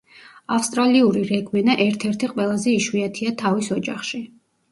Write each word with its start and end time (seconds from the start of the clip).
ავსტრალიური 0.53 1.21
რეგვენა 1.31 1.75
ერთ-ერთი 1.85 2.31
ყველაზე 2.33 2.73
იშვიათია 2.79 3.35
თავის 3.43 3.71
ოჯახში. 3.79 4.23